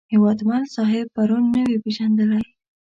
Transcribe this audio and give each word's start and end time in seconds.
هیوادمل 0.13 0.63
صاحب 0.75 1.05
پرون 1.15 1.43
نه 1.53 1.61
وې 1.67 1.77
پېژندلی. 1.83 2.43